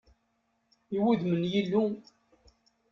I 0.95 0.97
wuddem 1.03 1.33
n 1.41 1.49
Yillu! 1.51 1.83